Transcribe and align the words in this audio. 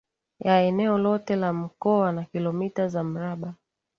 ya 0.39 0.61
eneo 0.61 0.97
lote 0.97 1.35
la 1.35 1.53
Mkoa 1.53 2.11
na 2.11 2.23
kilomita 2.23 2.87
za 2.87 3.03
mraba 3.03 3.53